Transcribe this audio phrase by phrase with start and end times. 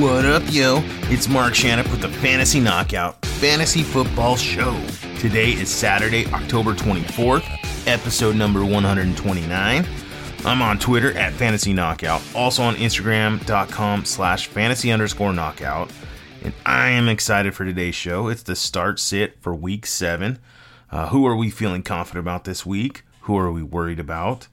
[0.00, 0.80] What up, yo?
[1.10, 4.74] It's Mark Shannon with the Fantasy Knockout Fantasy Football Show.
[5.18, 7.44] Today is Saturday, October 24th,
[7.86, 9.86] episode number 129.
[10.46, 15.92] I'm on Twitter at Fantasy Knockout, also on Instagram.com slash fantasy underscore knockout.
[16.42, 18.28] And I am excited for today's show.
[18.28, 20.38] It's the start sit for week seven.
[20.90, 23.02] Uh, who are we feeling confident about this week?
[23.22, 24.48] Who are we worried about?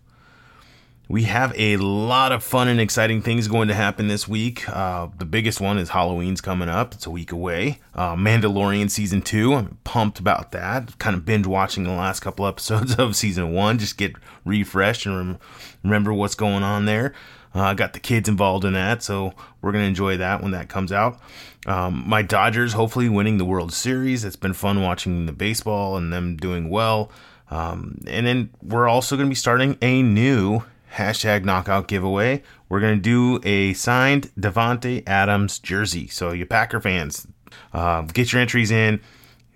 [1.10, 4.68] We have a lot of fun and exciting things going to happen this week.
[4.68, 6.94] Uh, the biggest one is Halloween's coming up.
[6.94, 7.80] It's a week away.
[7.96, 9.54] Uh, Mandalorian season two.
[9.54, 11.00] I'm pumped about that.
[11.00, 13.78] Kind of binge watching the last couple episodes of season one.
[13.78, 15.40] Just get refreshed and rem-
[15.82, 17.14] remember what's going on there.
[17.56, 20.52] Uh, I uh, got the kids involved in that, so we're gonna enjoy that when
[20.52, 21.20] that comes out.
[21.66, 24.26] Um, my Dodgers hopefully winning the World Series.
[24.26, 27.10] It's been fun watching the baseball and them doing well.
[27.50, 30.64] Um, and then we're also going to be starting a new
[30.96, 32.44] hashtag knockout giveaway.
[32.70, 36.08] We're going to do a signed Davante Adams jersey.
[36.08, 37.28] So, you Packer fans,
[37.74, 39.00] uh, get your entries in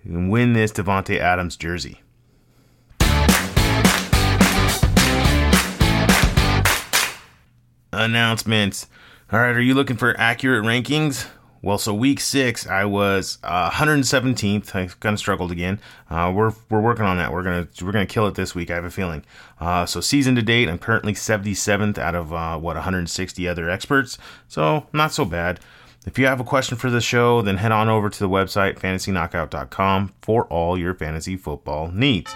[0.04, 2.00] and win this Davante Adams jersey.
[7.92, 8.86] Announcements.
[9.30, 11.26] All right, are you looking for accurate rankings?
[11.64, 14.74] Well, so week six, I was uh, 117th.
[14.74, 15.78] I kind of struggled again.
[16.10, 17.32] Uh, we're we're working on that.
[17.32, 18.68] We're gonna we're gonna kill it this week.
[18.70, 19.24] I have a feeling.
[19.60, 24.18] Uh, so season to date, I'm currently 77th out of uh, what 160 other experts.
[24.48, 25.60] So not so bad.
[26.04, 28.80] If you have a question for the show, then head on over to the website
[28.80, 32.34] fantasyknockout.com for all your fantasy football needs.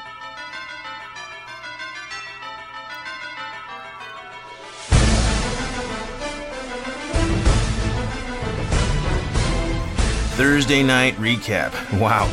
[10.57, 11.71] Thursday night recap.
[12.01, 12.25] Wow.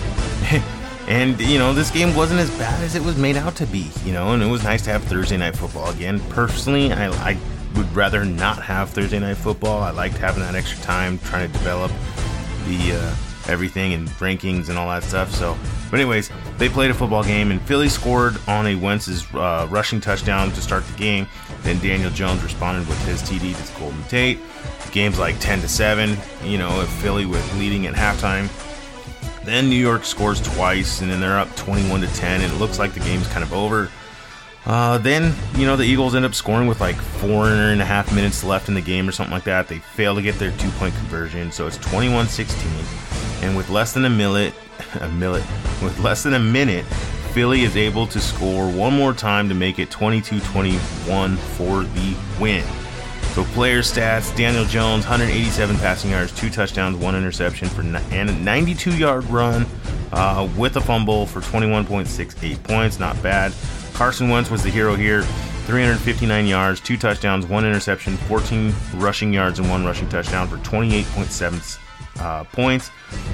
[1.09, 3.91] and, you know, this game wasn't as bad as it was made out to be,
[4.05, 6.21] you know, and it was nice to have Thursday night football again.
[6.29, 7.37] Personally, I, I
[7.75, 9.83] would rather not have Thursday night football.
[9.83, 11.91] I liked having that extra time trying to develop
[12.65, 13.15] the uh,
[13.51, 15.29] everything and rankings and all that stuff.
[15.35, 15.57] So,
[15.91, 19.99] but anyways, they played a football game and Philly scored on a Wentz's uh, rushing
[19.99, 21.27] touchdown to start the game.
[21.63, 24.39] Then Daniel Jones responded with his TD to Golden Tate
[24.93, 28.47] game's like 10 to 7, you know, if Philly with leading at halftime.
[29.43, 32.79] Then New York scores twice, and then they're up 21 to 10, and it looks
[32.79, 33.89] like the game's kind of over.
[34.65, 38.15] Uh, then, you know, the Eagles end up scoring with like four and a half
[38.15, 39.67] minutes left in the game or something like that.
[39.67, 42.71] They fail to get their two point conversion, so it's 21 16.
[43.41, 44.53] And with less than a minute,
[45.01, 45.43] a minute,
[45.81, 46.85] with less than a minute,
[47.33, 52.15] Philly is able to score one more time to make it 22 21 for the
[52.39, 52.63] win.
[53.33, 58.33] So player stats: Daniel Jones, 187 passing yards, two touchdowns, one interception for and a
[58.33, 59.65] 92-yard run
[60.11, 62.99] uh, with a fumble for 21.68 points.
[62.99, 63.51] Not bad.
[63.93, 65.23] Carson Wentz was the hero here.
[65.65, 71.79] 359 yards, two touchdowns, one interception, 14 rushing yards, and one rushing touchdown for 28.7
[72.19, 72.91] uh, points.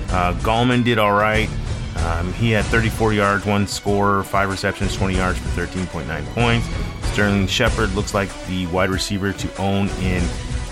[0.09, 1.49] Uh, Gallman did all right.
[1.97, 6.67] Um, he had 34 yards, one score, five receptions, 20 yards for 13.9 points.
[7.13, 10.23] Sterling Shepard looks like the wide receiver to own in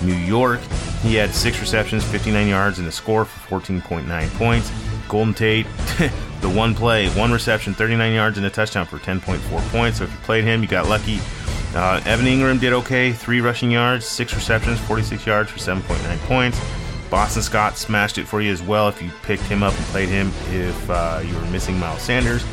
[0.02, 0.60] New York.
[1.02, 4.72] He had six receptions, 59 yards, and a score for 14.9 points.
[5.08, 5.66] Golden Tate,
[6.42, 9.40] the one play, one reception, 39 yards, and a touchdown for 10.4
[9.70, 9.98] points.
[10.00, 11.20] So if you played him, you got lucky.
[11.74, 16.60] Uh, Evan Engram did okay, three rushing yards, six receptions, 46 yards for 7.9 points.
[17.10, 20.10] Boston Scott smashed it for you as well if you picked him up and played
[20.10, 22.44] him if uh, you were missing Miles Sanders.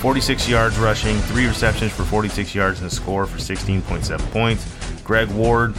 [0.00, 4.66] 46 yards rushing, three receptions for 46 yards, and a score for 16.7 points.
[5.04, 5.74] Greg Ward,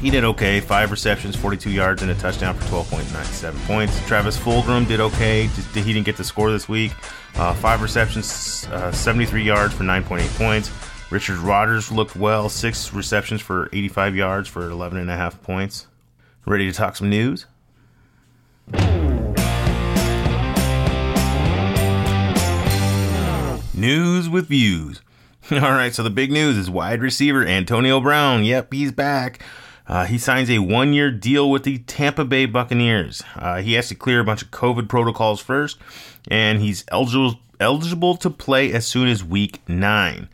[0.00, 0.58] he did okay.
[0.58, 4.06] Five receptions, 42 yards, and a touchdown for 12.97 points.
[4.08, 5.46] Travis Fulgham did okay.
[5.46, 6.92] He didn't get the score this week.
[7.36, 10.72] Uh, five receptions, uh, 73 yards for 9.8 points.
[11.10, 12.48] Richard Rodgers looked well.
[12.48, 15.86] Six receptions for 85 yards for 11.5 points.
[16.44, 17.46] Ready to talk some news?
[23.78, 25.02] News with views.
[25.52, 28.42] All right, so the big news is wide receiver Antonio Brown.
[28.44, 29.40] Yep, he's back.
[29.86, 33.22] Uh, he signs a one year deal with the Tampa Bay Buccaneers.
[33.36, 35.78] Uh, he has to clear a bunch of COVID protocols first,
[36.28, 40.28] and he's eligible, eligible to play as soon as week nine.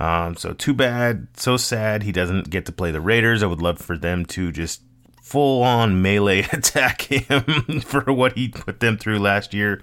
[0.00, 3.44] Um, so, too bad, so sad he doesn't get to play the Raiders.
[3.44, 4.82] I would love for them to just
[5.22, 9.80] full on melee attack him for what he put them through last year.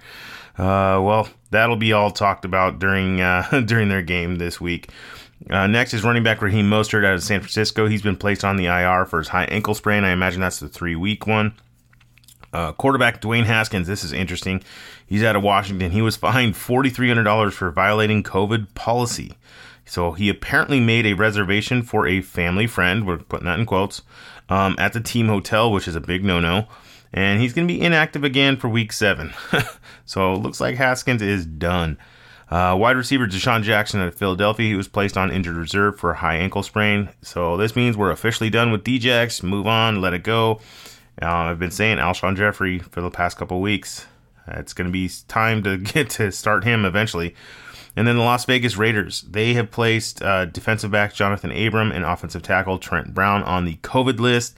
[0.58, 4.90] Uh, well, that'll be all talked about during uh, during their game this week.
[5.50, 7.86] Uh, next is running back Raheem Mostert out of San Francisco.
[7.86, 10.04] He's been placed on the IR for his high ankle sprain.
[10.04, 11.54] I imagine that's the three week one.
[12.52, 13.86] Uh, quarterback Dwayne Haskins.
[13.86, 14.62] This is interesting.
[15.06, 15.90] He's out of Washington.
[15.90, 19.32] He was fined forty three hundred dollars for violating COVID policy.
[19.84, 24.02] So he apparently made a reservation for a family friend, we're putting that in quotes,
[24.48, 26.66] um, at the team hotel, which is a big no no.
[27.12, 29.32] And he's going to be inactive again for week seven.
[30.04, 31.98] so it looks like Haskins is done.
[32.50, 36.16] Uh, wide receiver DeSean Jackson at Philadelphia, he was placed on injured reserve for a
[36.16, 37.08] high ankle sprain.
[37.22, 39.42] So this means we're officially done with Djax.
[39.42, 40.60] Move on, let it go.
[41.20, 44.06] Uh, I've been saying Alshon Jeffery for the past couple weeks.
[44.46, 47.34] It's going to be time to get to start him eventually.
[47.96, 52.04] And then the Las Vegas Raiders, they have placed uh, defensive back Jonathan Abram and
[52.04, 54.54] offensive tackle Trent Brown on the COVID list.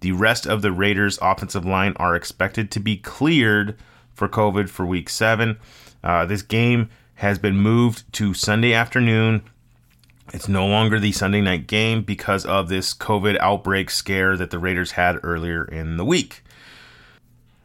[0.00, 3.76] The rest of the Raiders' offensive line are expected to be cleared
[4.12, 5.58] for COVID for week seven.
[6.02, 9.42] Uh, this game has been moved to Sunday afternoon.
[10.32, 14.58] It's no longer the Sunday night game because of this COVID outbreak scare that the
[14.58, 16.42] Raiders had earlier in the week.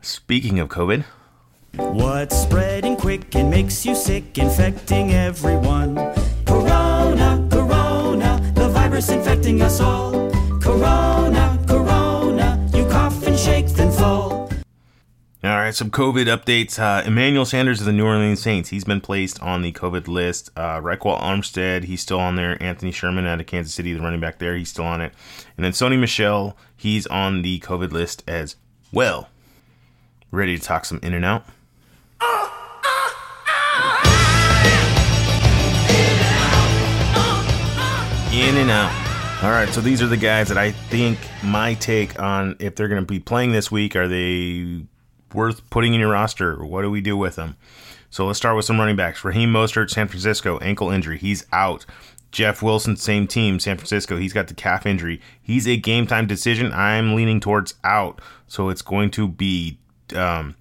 [0.02, 1.06] Speaking of COVID,
[1.76, 5.96] What's spreading quick and makes you sick, infecting everyone?
[6.46, 10.21] Corona, corona, the virus infecting us all.
[15.44, 16.78] All right, some COVID updates.
[16.78, 18.70] Uh, Emmanuel Sanders of the New Orleans Saints.
[18.70, 20.52] He's been placed on the COVID list.
[20.56, 22.62] Uh, Armstead, he's still on there.
[22.62, 25.12] Anthony Sherman out of Kansas City, the running back there, he's still on it.
[25.58, 28.56] And then Sony Michel, he's on the COVID list as
[28.94, 29.30] well.
[30.30, 31.44] Ready to talk some in and out?
[38.32, 39.44] In and out.
[39.44, 42.88] All right, so these are the guys that I think my take on if they're
[42.88, 43.96] going to be playing this week.
[43.96, 44.84] Are they
[45.34, 46.64] worth putting in your roster?
[46.64, 47.58] What do we do with them?
[48.10, 49.24] So let's start with some running backs.
[49.24, 51.18] Raheem Mostert, San Francisco, ankle injury.
[51.18, 51.86] He's out.
[52.32, 54.18] Jeff Wilson, same team, San Francisco.
[54.18, 55.22] He's got the calf injury.
[55.42, 56.72] He's a game time decision.
[56.74, 58.22] I'm leaning towards out.
[58.48, 59.80] So it's going to be
[60.16, 60.56] um,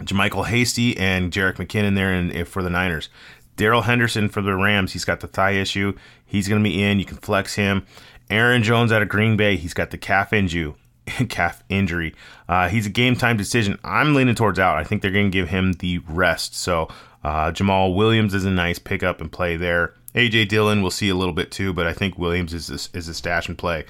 [0.00, 3.08] JaMycal Hasty and Jerick McKinnon there and for the Niners.
[3.56, 4.92] Darrell Henderson for the Rams.
[4.92, 5.94] He's got the thigh issue.
[6.24, 6.98] He's going to be in.
[6.98, 7.86] You can flex him.
[8.30, 9.56] Aaron Jones out of Green Bay.
[9.56, 10.74] He's got the calf injury.
[11.28, 12.14] calf injury.
[12.48, 13.78] Uh, he's a game time decision.
[13.84, 14.78] I'm leaning towards out.
[14.78, 16.54] I think they're going to give him the rest.
[16.54, 16.88] So
[17.24, 19.94] uh, Jamaal Williams is a nice pickup and play there.
[20.14, 23.08] AJ Dillon we'll see a little bit too, but I think Williams is a, is
[23.08, 23.84] a stash and play.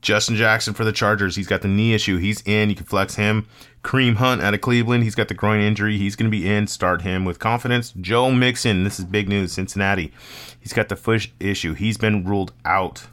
[0.00, 1.36] Justin Jackson for the Chargers.
[1.36, 2.18] He's got the knee issue.
[2.18, 2.70] He's in.
[2.70, 3.48] You can flex him.
[3.82, 5.04] Kareem Hunt out of Cleveland.
[5.04, 5.98] He's got the groin injury.
[5.98, 6.66] He's going to be in.
[6.66, 7.92] Start him with confidence.
[8.00, 8.84] Joe Mixon.
[8.84, 9.52] This is big news.
[9.52, 10.12] Cincinnati.
[10.60, 11.74] He's got the foot issue.
[11.74, 13.06] He's been ruled out.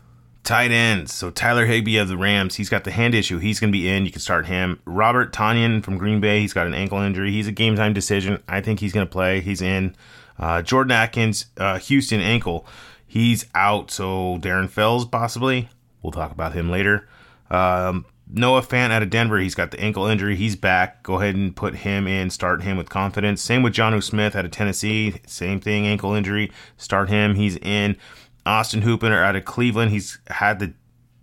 [0.43, 1.13] Tight ends.
[1.13, 2.55] So Tyler Higbee of the Rams.
[2.55, 3.39] He's got the hand issue.
[3.39, 4.05] He's going to be in.
[4.05, 4.79] You can start him.
[4.85, 6.41] Robert Tonyan from Green Bay.
[6.41, 7.31] He's got an ankle injury.
[7.31, 8.43] He's a game time decision.
[8.47, 9.39] I think he's going to play.
[9.39, 9.95] He's in.
[10.37, 12.65] Uh, Jordan Akins, uh, Houston ankle.
[13.07, 13.89] He's out.
[13.89, 15.69] So Darren Fells possibly.
[16.01, 17.07] We'll talk about him later.
[17.49, 18.05] Um,
[18.35, 20.35] Noah Fant out of Denver, he's got the ankle injury.
[20.35, 21.03] He's back.
[21.03, 22.31] Go ahead and put him in.
[22.31, 23.41] Start him with confidence.
[23.43, 25.21] Same with Jonnu Smith out of Tennessee.
[25.27, 26.51] Same thing, ankle injury.
[26.77, 27.35] Start him.
[27.35, 27.95] He's in.
[28.45, 29.91] Austin Hooper out of Cleveland.
[29.91, 30.73] He's had the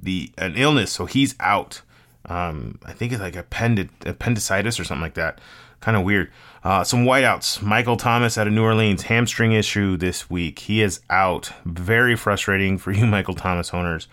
[0.03, 1.83] the an illness, so he's out.
[2.27, 5.41] Um, I think it's like appendid, appendicitis or something like that.
[5.81, 6.31] Kind of weird.
[6.63, 7.63] Uh, some wideouts.
[7.63, 10.59] Michael Thomas out of New Orleans, hamstring issue this week.
[10.61, 11.53] He is out.
[11.65, 14.07] Very frustrating for you, Michael Thomas owners.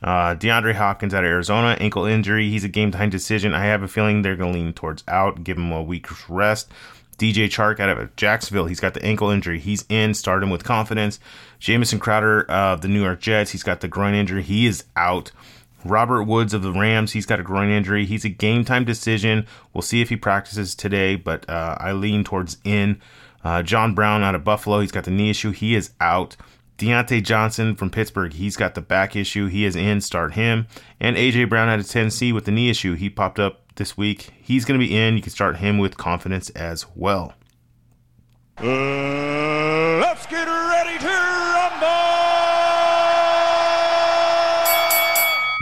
[0.00, 2.48] Uh, DeAndre Hopkins out of Arizona, ankle injury.
[2.48, 3.52] He's a game time decision.
[3.52, 6.70] I have a feeling they're going to lean towards out, give him a week's rest.
[7.18, 9.58] DJ Chark out of Jacksonville, he's got the ankle injury.
[9.58, 11.18] He's in, start him with confidence.
[11.58, 14.42] Jamison Crowder of the New York Jets, he's got the groin injury.
[14.42, 15.32] He is out.
[15.84, 18.04] Robert Woods of the Rams, he's got a groin injury.
[18.04, 19.46] He's a game time decision.
[19.72, 23.00] We'll see if he practices today, but uh, I lean towards in.
[23.42, 25.50] Uh, John Brown out of Buffalo, he's got the knee issue.
[25.50, 26.36] He is out.
[26.78, 29.46] Diontae Johnson from Pittsburgh, he's got the back issue.
[29.48, 30.00] He is in.
[30.00, 30.68] Start him.
[31.00, 32.94] And AJ Brown out of Tennessee with the knee issue.
[32.94, 34.30] He popped up this week.
[34.42, 35.16] He's going to be in.
[35.16, 37.32] You can start him with confidence as well.
[38.58, 38.64] Uh,
[40.00, 41.88] let's get ready to rumble!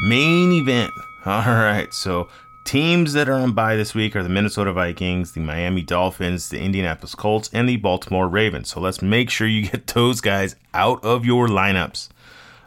[0.08, 0.90] Main event.
[1.24, 1.92] All right.
[1.94, 2.28] So
[2.66, 6.58] Teams that are on bye this week are the Minnesota Vikings, the Miami Dolphins, the
[6.58, 8.70] Indianapolis Colts, and the Baltimore Ravens.
[8.70, 12.08] So let's make sure you get those guys out of your lineups.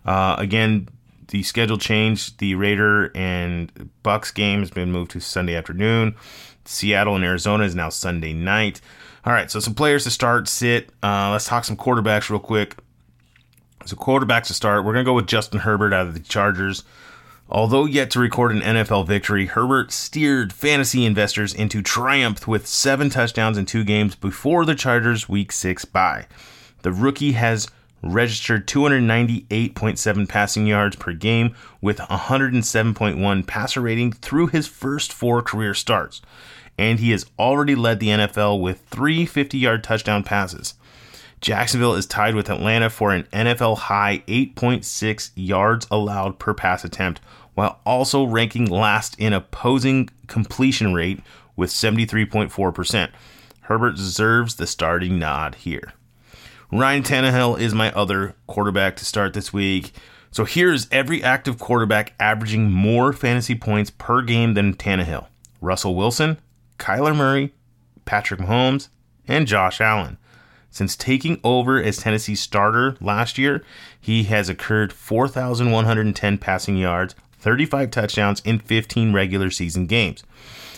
[0.06, 0.88] Uh, again,
[1.30, 2.40] the schedule changed.
[2.40, 6.16] The Raider and Bucks game has been moved to Sunday afternoon.
[6.66, 8.82] Seattle and Arizona is now Sunday night.
[9.26, 10.90] All right, so some players to start, sit.
[11.02, 12.78] Uh, let's talk some quarterbacks real quick.
[13.86, 14.84] So quarterbacks to start.
[14.84, 16.84] We're gonna go with Justin Herbert out of the Chargers.
[17.52, 23.10] Although yet to record an NFL victory, Herbert steered fantasy investors into triumph with seven
[23.10, 26.28] touchdowns in two games before the Chargers' Week 6 bye.
[26.84, 27.68] The rookie has
[28.02, 35.74] registered 298.7 passing yards per game with 107.1 passer rating through his first four career
[35.74, 36.22] starts,
[36.78, 40.76] and he has already led the NFL with three 50 yard touchdown passes.
[41.42, 47.22] Jacksonville is tied with Atlanta for an NFL high 8.6 yards allowed per pass attempt,
[47.54, 51.22] while also ranking last in opposing completion rate
[51.56, 53.10] with 73.4%.
[53.62, 55.94] Herbert deserves the starting nod here.
[56.72, 59.92] Ryan Tannehill is my other quarterback to start this week.
[60.30, 65.26] So here's every active quarterback averaging more fantasy points per game than Tannehill
[65.62, 66.38] Russell Wilson,
[66.78, 67.56] Kyler Murray,
[68.06, 68.90] Patrick Mahomes,
[69.28, 70.20] and Josh Allen.
[70.70, 73.64] Since taking over as Tennessee's starter last year,
[74.00, 80.24] he has accrued 4,110 passing yards, 35 touchdowns in 15 regular season games.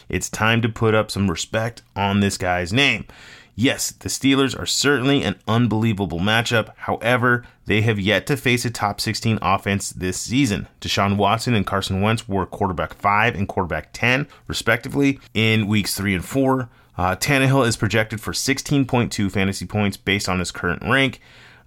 [0.08, 3.06] It's time to put up some respect on this guy's name.
[3.56, 6.74] Yes, the Steelers are certainly an unbelievable matchup.
[6.78, 10.68] However, they have yet to face a top 16 offense this season.
[10.80, 16.16] Deshaun Watson and Carson Wentz were quarterback 5 and quarterback 10, respectively, in weeks 3
[16.16, 16.70] and 4.
[16.98, 21.20] Uh, Tannehill is projected for 16.2 fantasy points based on his current rank,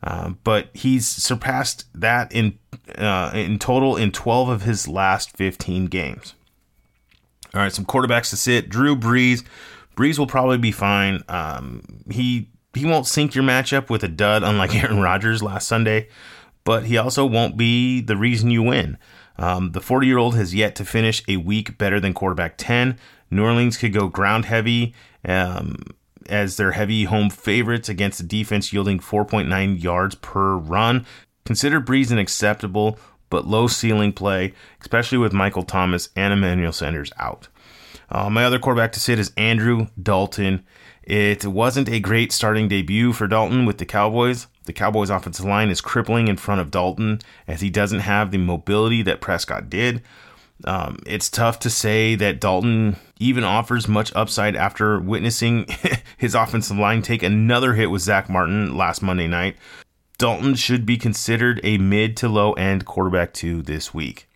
[0.03, 2.59] uh, but he's surpassed that in
[2.99, 6.35] uh, in total in 12 of his last 15 games.
[7.55, 8.69] All right, some quarterbacks to sit.
[8.69, 9.45] Drew Brees.
[9.97, 11.23] Brees will probably be fine.
[11.29, 16.09] Um, he he won't sink your matchup with a dud, unlike Aaron Rodgers last Sunday,
[16.65, 18.99] but he also won't be the reason you win.
[19.37, 22.99] Um, the 40 year old has yet to finish a week better than quarterback 10.
[23.31, 25.77] New Orleans could go ground heavy um,
[26.29, 31.05] as their heavy home favorites against a defense yielding 4.9 yards per run.
[31.45, 32.99] Consider Brees an acceptable
[33.29, 37.49] but low ceiling play, especially with Michael Thomas and Emmanuel Sanders out.
[38.11, 40.65] Uh, my other quarterback to sit is Andrew Dalton.
[41.03, 44.47] It wasn't a great starting debut for Dalton with the Cowboys.
[44.65, 48.39] The Cowboys' offensive line is crippling in front of Dalton as he doesn't have the
[48.39, 50.03] mobility that Prescott did.
[50.65, 55.67] Um, it's tough to say that Dalton even offers much upside after witnessing
[56.17, 59.57] his offensive line take another hit with Zack Martin last Monday night.
[60.17, 64.29] Dalton should be considered a mid to low end quarterback two this week.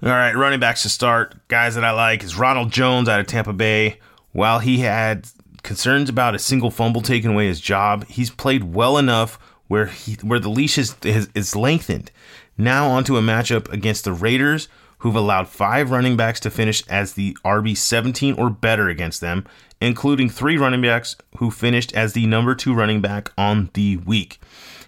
[0.00, 1.34] All right, running backs to start.
[1.48, 3.98] Guys that I like is Ronald Jones out of Tampa Bay.
[4.30, 5.28] While he had
[5.64, 10.14] concerns about a single fumble taking away his job, he's played well enough where he
[10.22, 12.12] where the leash is, is, is lengthened.
[12.56, 17.14] Now onto a matchup against the Raiders, who've allowed five running backs to finish as
[17.14, 19.46] the RB 17 or better against them,
[19.80, 24.40] including three running backs who finished as the number two running back on the week.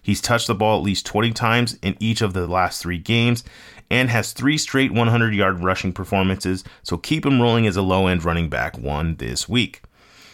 [0.02, 3.43] He's touched the ball at least 20 times in each of the last three games
[3.90, 8.06] and has three straight 100 yard rushing performances, so keep him rolling as a low
[8.06, 9.82] end running back one this week.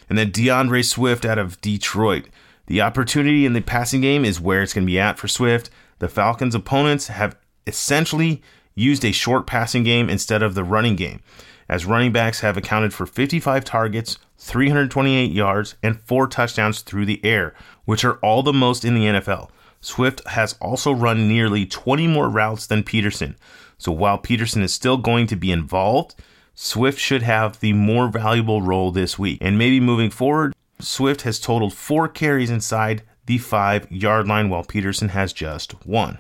[0.08, 2.28] And then D'Andre Swift out of Detroit.
[2.66, 5.70] The opportunity in the passing game is where it's going to be at for Swift.
[5.98, 7.36] The Falcons' opponents have
[7.66, 8.42] essentially
[8.75, 11.20] used a short passing game instead of the running game,
[11.68, 17.25] as running backs have accounted for 55 targets, 328 yards, and four touchdowns through the
[17.25, 19.48] air, which are all the most in the NFL.
[19.87, 23.37] Swift has also run nearly 20 more routes than Peterson.
[23.78, 26.16] So while Peterson is still going to be involved,
[26.57, 29.38] Swift should have the more valuable role this week.
[29.40, 34.64] And maybe moving forward, Swift has totaled four carries inside the five yard line, while
[34.64, 36.19] Peterson has just one.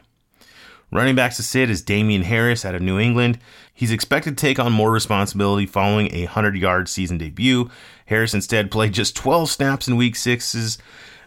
[0.92, 3.40] Running backs to sit is Damien Harris out of New England.
[3.74, 7.68] He's expected to take on more responsibility following a 100 yard season debut.
[8.06, 10.78] Harris instead played just 12 snaps in week six's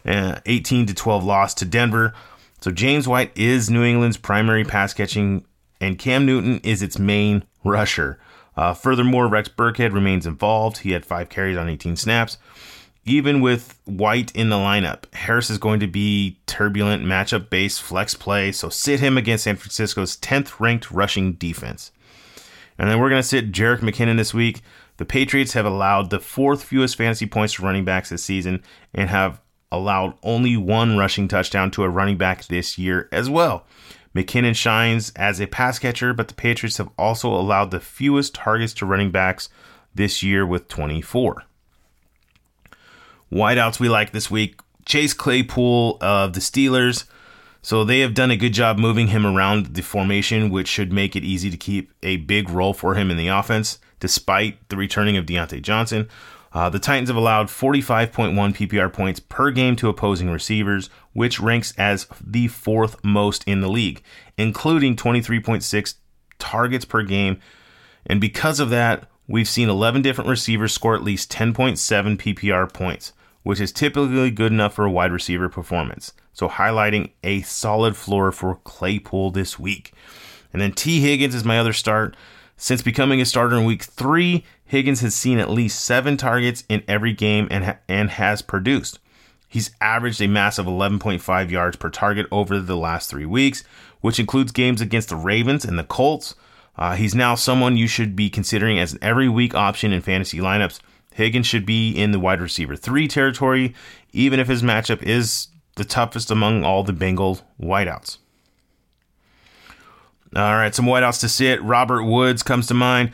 [0.06, 2.14] uh, 18 to 12 loss to Denver.
[2.62, 5.46] So James White is New England's primary pass catching,
[5.80, 8.20] and Cam Newton is its main rusher.
[8.58, 10.80] Uh, furthermore, Rex Burkhead remains involved.
[10.80, 12.38] He had five carries on 18 snaps
[13.10, 18.14] even with White in the lineup, Harris is going to be turbulent matchup based flex
[18.14, 21.92] play, so sit him against San Francisco's 10th ranked rushing defense.
[22.78, 24.62] And then we're going to sit Jerick McKinnon this week.
[24.98, 28.64] The Patriots have allowed the fourth fewest fantasy points to running backs this season
[28.94, 33.66] and have allowed only one rushing touchdown to a running back this year as well.
[34.16, 38.74] McKinnon shines as a pass catcher, but the Patriots have also allowed the fewest targets
[38.76, 39.50] to running backs
[39.94, 41.44] this year with 24.
[43.32, 47.06] Wideouts we like this week Chase Claypool of the Steelers.
[47.62, 51.16] So they have done a good job moving him around the formation, which should make
[51.16, 55.18] it easy to keep a big role for him in the offense, despite the returning
[55.18, 56.08] of Diontae Johnson.
[56.52, 61.74] Uh, the Titans have allowed 45.1 PPR points per game to opposing receivers, which ranks
[61.78, 64.02] as the fourth most in the league,
[64.38, 65.94] including 23.6
[66.40, 67.40] targets per game.
[68.06, 73.14] And because of that, we've seen 11 different receivers score at least 10.7 PPR points
[73.44, 76.14] which is typically good enough for a wide receiver performance.
[76.34, 79.94] So, highlighting a solid floor for Claypool this week.
[80.52, 82.16] And then Tee Higgins is my other start.
[82.62, 86.84] Since becoming a starter in week three, Higgins has seen at least seven targets in
[86.90, 89.00] every game and, ha- and has produced.
[89.48, 93.64] He's averaged a massive 11.5 yards per target over the last three weeks,
[94.02, 96.36] which includes games against the Ravens and the Colts.
[96.78, 100.40] Uh, he's now someone you should be considering as an every week option in fantasy
[100.40, 100.82] lineups.
[101.14, 103.74] Higgins should be in the wide receiver three territory,
[104.12, 105.48] even if his matchup is
[105.78, 108.18] the toughest among all the Bengal wideouts.
[110.36, 111.62] All right, some wideouts to sit.
[111.64, 113.12] Robert Woods comes to mind.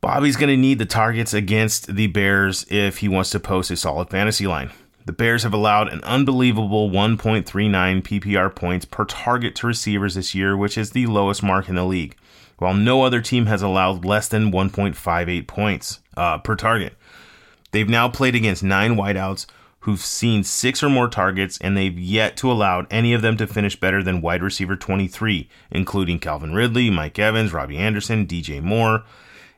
[0.00, 3.76] Bobby's going to need the targets against the Bears if he wants to post a
[3.76, 4.70] solid fantasy line.
[5.06, 7.44] The Bears have allowed an unbelievable 1.39
[8.02, 11.84] PPR points per target to receivers this year, which is the lowest mark in the
[11.84, 12.16] league,
[12.58, 16.94] while no other team has allowed less than 1.58 points uh, per target.
[17.70, 19.46] They've now played against nine wideouts
[19.80, 23.46] who've seen six or more targets, and they've yet to allow any of them to
[23.46, 29.04] finish better than wide receiver 23, including Calvin Ridley, Mike Evans, Robbie Anderson, DJ Moore.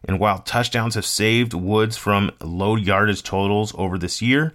[0.04, 4.54] And while touchdowns have saved Woods from low yardage totals over this year,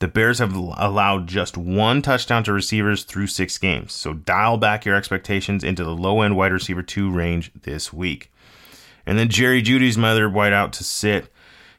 [0.00, 3.92] the Bears have allowed just one touchdown to receivers through six games.
[3.92, 8.32] So dial back your expectations into the low end wide receiver two range this week.
[9.06, 11.28] And then Jerry Jeudy's mother white out to sit.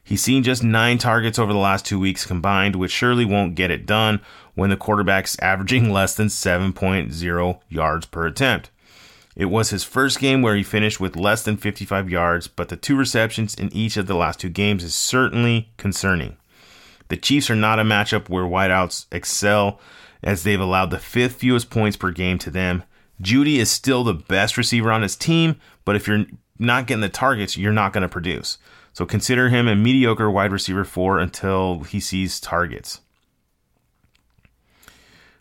[0.06, 3.72] He's seen just nine targets over the last two weeks combined, which surely won't get
[3.72, 4.20] it done
[4.54, 8.70] when the quarterback's averaging less than 7.0 yards per attempt.
[9.34, 12.76] It was his first game where he finished with less than 55 yards, but the
[12.76, 16.36] two receptions in each of the last two games is certainly concerning.
[17.08, 19.80] The Chiefs are not a matchup where wideouts excel,
[20.22, 22.84] as they've allowed the fifth fewest points per game to them.
[23.20, 26.26] Jeudy is still the best receiver on his team, but if you're
[26.60, 28.58] not getting the targets, you're not going to produce.
[28.96, 33.02] So consider him a mediocre wide receiver four until he sees targets.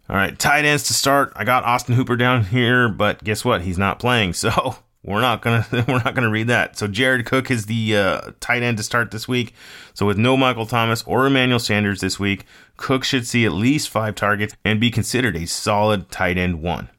[0.10, 1.32] All right, tight ends to start.
[1.38, 3.62] I got Austin Hooper down here, but guess what?
[3.62, 6.78] He's not playing, so we're not gonna we're not gonna read that.
[6.78, 9.54] So Jared Cook is the uh, tight end to start this week.
[9.94, 12.44] So with no Michael Thomas or Emmanuel Sanders this week,
[12.76, 16.90] Cook should see at least five targets and be considered a solid tight end one.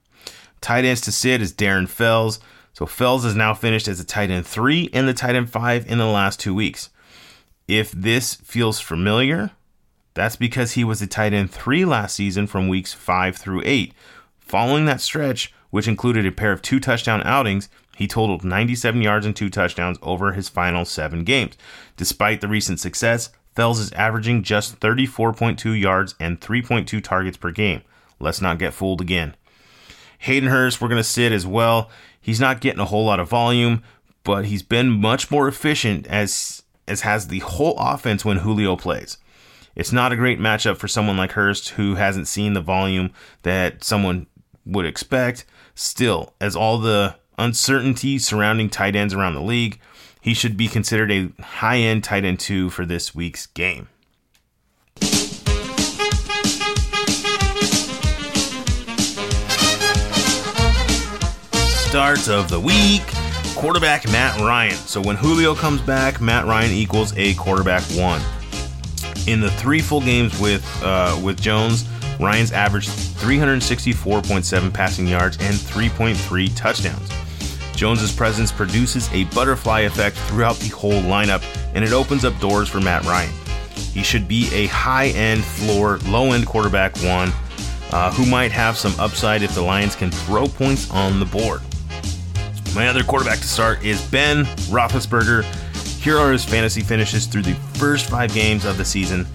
[0.62, 2.40] Tight ends to sit is Darren Fells.
[2.76, 5.90] So Fells has now finished as a tight end three and the tight end five
[5.90, 6.90] in the last two weeks.
[7.66, 9.52] If this feels familiar,
[10.12, 13.94] that's because he was a tight end three last season from weeks five through eight.
[14.40, 19.24] Following that stretch, which included a pair of two touchdown outings, he totaled 97 yards
[19.24, 21.56] and two touchdowns over his final seven games.
[21.96, 27.80] Despite the recent success, Fells is averaging just 34.2 yards and 3.2 targets per game.
[28.20, 29.34] Let's not get fooled again.
[30.18, 31.90] Hayden Hurst, we're going to sit as well.
[32.26, 33.84] He's not getting a whole lot of volume,
[34.24, 39.18] but he's been much more efficient as as has the whole offense when Julio plays.
[39.76, 43.12] It's not a great matchup for someone like Hurst who hasn't seen the volume
[43.44, 44.26] that someone
[44.64, 45.44] would expect.
[45.76, 49.78] Still, as all the uncertainty surrounding tight ends around the league,
[50.20, 53.86] he should be considered a high end tight end two for this week's game.
[61.96, 63.00] Starts of the week.
[63.56, 64.74] Quarterback Matt Ryan.
[64.74, 68.20] So when Julio comes back, Matt Ryan equals a quarterback one.
[69.26, 71.88] In the three full games with uh, with Jones,
[72.20, 77.10] Ryan's averaged 364.7 passing yards and 3.3 touchdowns.
[77.74, 81.42] Jones's presence produces a butterfly effect throughout the whole lineup,
[81.74, 83.32] and it opens up doors for Matt Ryan.
[83.94, 87.32] He should be a high-end floor, low-end quarterback one,
[87.90, 91.62] uh, who might have some upside if the Lions can throw points on the board.
[92.76, 95.44] My other quarterback to start is Ben Roethlisberger.
[95.98, 99.26] Here are his fantasy finishes through the first five games of the season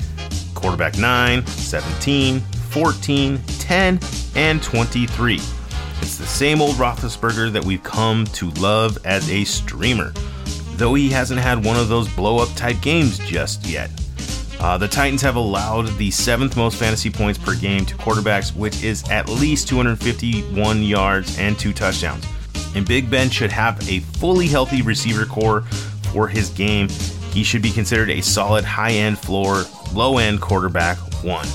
[0.54, 4.00] quarterback 9, 17, 14, 10,
[4.36, 5.34] and 23.
[5.34, 10.14] It's the same old Roethlisberger that we've come to love as a streamer,
[10.74, 13.90] though he hasn't had one of those blow up type games just yet.
[14.60, 18.84] Uh, the Titans have allowed the seventh most fantasy points per game to quarterbacks, which
[18.84, 22.24] is at least 251 yards and two touchdowns
[22.76, 25.62] and Big Ben should have a fully healthy receiver corps
[26.14, 26.90] for his game.
[27.34, 31.48] He should be considered a solid high end floor, low end quarterback one.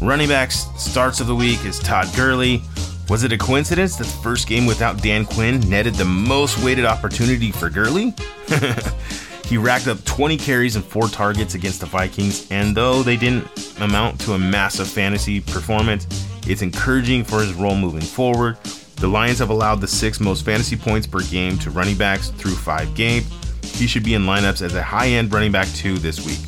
[0.00, 2.62] Running backs starts of the week is Todd Gurley.
[3.08, 6.84] Was it a coincidence that the first game without Dan Quinn netted the most weighted
[6.84, 8.14] opportunity for Gurley?
[9.46, 13.46] he racked up 20 carries and 4 targets against the Vikings, and though they didn't
[13.80, 16.06] amount to a massive fantasy performance,
[16.46, 18.56] it's encouraging for his role moving forward.
[18.96, 22.54] The Lions have allowed the sixth most fantasy points per game to running backs through
[22.54, 23.26] five games.
[23.62, 26.38] He should be in lineups as a high end running back two this week.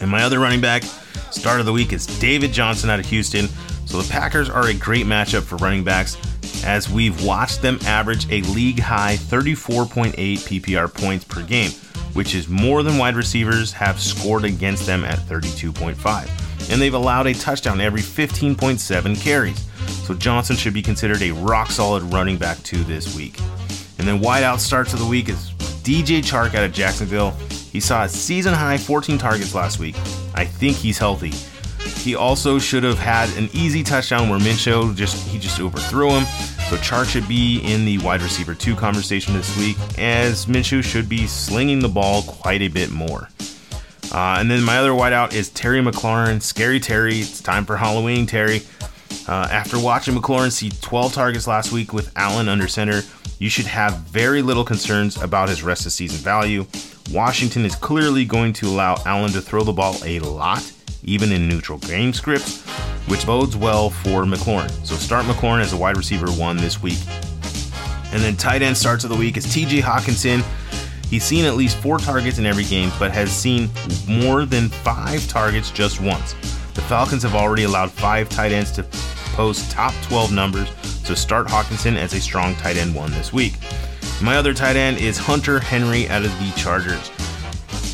[0.00, 0.84] And my other running back,
[1.30, 3.48] start of the week, is David Johnson out of Houston.
[3.86, 6.16] So the Packers are a great matchup for running backs
[6.64, 11.70] as we've watched them average a league high 34.8 PPR points per game,
[12.12, 16.70] which is more than wide receivers have scored against them at 32.5.
[16.70, 19.65] and they've allowed a touchdown every 15.7 carries.
[19.88, 23.38] So Johnson should be considered a rock solid running back two this week.
[23.98, 25.50] And then wideout starts of the week is
[25.82, 27.30] DJ Chark out of Jacksonville.
[27.70, 29.96] He saw a season high 14 targets last week.
[30.34, 31.32] I think he's healthy.
[32.00, 36.24] He also should have had an easy touchdown where Minshew just he just overthrew him.
[36.68, 41.08] So Chark should be in the wide receiver two conversation this week, as Minshew should
[41.08, 43.28] be slinging the ball quite a bit more.
[44.12, 47.20] Uh, and then my other wideout is Terry McLaurin, Scary Terry.
[47.20, 48.62] It's time for Halloween, Terry.
[49.28, 53.02] Uh, after watching McLaurin see 12 targets last week with Allen under center,
[53.38, 56.64] you should have very little concerns about his rest of season value.
[57.10, 61.48] Washington is clearly going to allow Allen to throw the ball a lot, even in
[61.48, 62.62] neutral game scripts,
[63.08, 64.70] which bodes well for McLaurin.
[64.86, 66.98] So start McLaurin as a wide receiver one this week.
[68.12, 70.44] And then tight end starts of the week is TJ Hockenson.
[71.08, 73.70] He's seen at least four targets in every game, but has seen
[74.08, 76.34] more than five targets just once.
[76.74, 78.82] The Falcons have already allowed five tight ends to
[79.36, 80.70] post top 12 numbers,
[81.04, 83.52] so start Hockenson as a strong tight end one this week.
[84.22, 87.10] My other tight end is Hunter Henry out of the Chargers.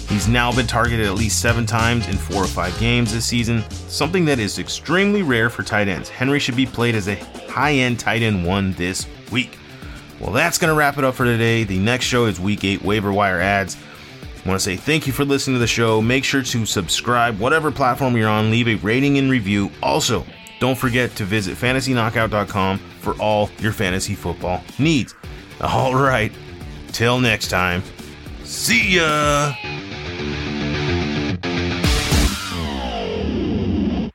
[0.09, 3.69] He's now been targeted at least seven times in four or five games this season,
[3.89, 6.09] something that is extremely rare for tight ends.
[6.09, 7.17] Henry should be played as a
[7.49, 9.59] high end tight end one this week.
[10.21, 11.65] Well, that's going to wrap it up for today.
[11.65, 13.77] The next show is Week 8 waiver wire adds.
[14.45, 16.01] I want to say thank you for listening to the show.
[16.01, 19.73] Make sure to subscribe, whatever platform you're on, leave a rating and review.
[19.83, 20.25] Also,
[20.63, 25.13] don't forget to visit fantasyknockout.com for all your fantasy football needs.
[25.61, 26.33] All right,
[26.93, 27.83] till next time,
[28.45, 29.53] see ya!